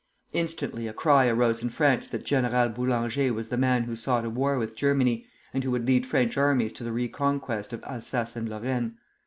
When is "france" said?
1.69-2.07